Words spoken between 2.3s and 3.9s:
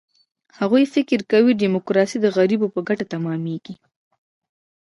غریبو په ګټه تمامېږي.